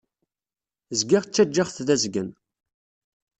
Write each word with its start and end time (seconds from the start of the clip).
Zgiɣ 0.99 1.23
ttaǧǧaɣ-t 1.25 1.77
d 1.87 1.89
azgen. 1.93 2.29